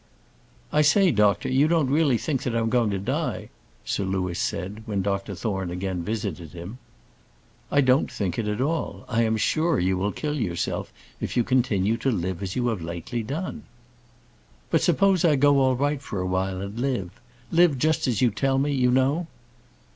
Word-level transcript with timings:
"I 0.73 0.81
say, 0.81 1.11
doctor, 1.11 1.47
you 1.47 1.67
don't 1.67 1.87
really 1.87 2.17
think 2.17 2.41
that 2.41 2.55
I'm 2.55 2.69
going 2.71 2.89
to 2.89 2.97
die?" 2.97 3.49
Sir 3.85 4.03
Louis 4.03 4.33
said, 4.33 4.81
when 4.87 5.03
Dr 5.03 5.35
Thorne 5.35 5.69
again 5.69 6.01
visited 6.01 6.53
him. 6.53 6.79
"I 7.69 7.81
don't 7.81 8.11
think 8.11 8.39
at 8.39 8.59
all; 8.59 9.05
I 9.07 9.21
am 9.21 9.37
sure 9.37 9.77
you 9.77 9.99
will 9.99 10.11
kill 10.11 10.33
yourself 10.39 10.91
if 11.19 11.37
you 11.37 11.43
continue 11.43 11.97
to 11.97 12.09
live 12.09 12.41
as 12.41 12.55
you 12.55 12.69
have 12.69 12.81
lately 12.81 13.21
done." 13.21 13.61
"But 14.71 14.81
suppose 14.81 15.23
I 15.23 15.35
go 15.35 15.59
all 15.59 15.75
right 15.75 16.01
for 16.01 16.19
a 16.19 16.25
while, 16.25 16.61
and 16.63 16.79
live 16.79 17.21
live 17.51 17.77
just 17.77 18.07
as 18.07 18.23
you 18.23 18.31
tell 18.31 18.57
me, 18.57 18.73
you 18.73 18.89
know?" 18.89 19.27